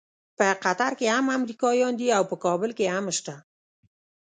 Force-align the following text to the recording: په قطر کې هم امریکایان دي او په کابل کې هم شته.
په 0.37 0.45
قطر 0.63 0.91
کې 0.99 1.07
هم 1.15 1.25
امریکایان 1.37 1.93
دي 1.99 2.07
او 2.17 2.23
په 2.29 2.35
کابل 2.45 2.69
کې 2.77 2.85
هم 2.95 3.05
شته. 3.17 3.35